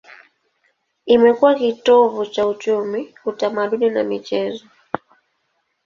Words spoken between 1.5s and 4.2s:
kitovu cha uchumi, utamaduni na